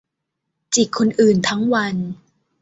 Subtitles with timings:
[0.73, 1.95] จิกคนอื่นทั้งวัน